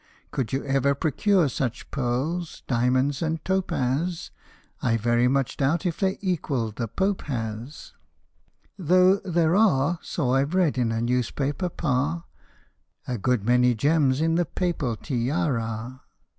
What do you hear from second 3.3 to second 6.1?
top az: I very much doubt if